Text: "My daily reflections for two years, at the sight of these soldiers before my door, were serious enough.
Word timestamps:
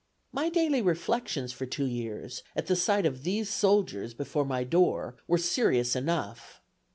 "My 0.31 0.49
daily 0.49 0.81
reflections 0.81 1.53
for 1.53 1.67
two 1.67 1.85
years, 1.85 2.41
at 2.55 2.65
the 2.65 2.75
sight 2.75 3.05
of 3.05 3.21
these 3.21 3.51
soldiers 3.51 4.15
before 4.15 4.45
my 4.45 4.63
door, 4.63 5.15
were 5.27 5.37
serious 5.37 5.95
enough. 5.95 6.59